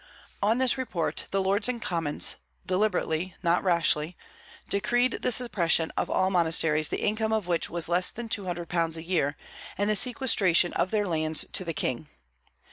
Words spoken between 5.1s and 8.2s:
the suppression of all monasteries the income of which was less